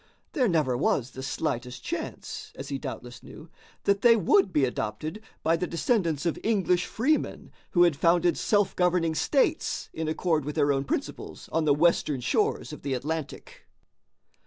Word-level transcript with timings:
There 0.31 0.47
never 0.47 0.75
was 0.75 1.11
the 1.11 1.21
slightest 1.21 1.83
chance, 1.83 2.51
as 2.55 2.69
he 2.69 2.79
doubtless 2.79 3.21
knew, 3.21 3.51
that 3.83 4.01
they 4.01 4.15
would 4.15 4.51
be 4.51 4.65
adopted 4.65 5.21
by 5.43 5.55
the 5.55 5.67
descendants 5.67 6.25
of 6.25 6.39
English 6.43 6.87
freemen 6.87 7.51
who 7.73 7.83
had 7.83 7.95
founded 7.95 8.35
self 8.35 8.75
governing 8.75 9.13
states 9.13 9.91
in 9.93 10.07
accord 10.07 10.43
with 10.43 10.55
their 10.55 10.73
own 10.73 10.85
principles 10.85 11.49
on 11.51 11.65
the 11.65 11.75
western 11.75 12.19
shores 12.19 12.73
of 12.73 12.81
the 12.81 12.95
Atlantic. 12.95 13.67